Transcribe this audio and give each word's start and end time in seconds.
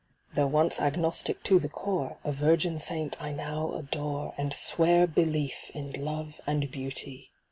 Though 0.33 0.47
once 0.47 0.81
Agnostic 0.81 1.43
to 1.43 1.59
the 1.59 1.69
core, 1.69 2.17
A 2.23 2.31
virgin 2.31 2.79
Saint 2.79 3.21
I 3.21 3.31
now 3.31 3.71
adore. 3.73 4.33
And 4.35 4.51
swear 4.51 5.05
belief 5.05 5.69
in 5.75 5.91
Love 5.93 6.41
and 6.47 6.71
Beauty. 6.71 7.29